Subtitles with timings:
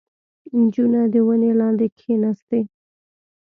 [0.59, 2.59] •نجونه د ونې لاندې کښېناستې.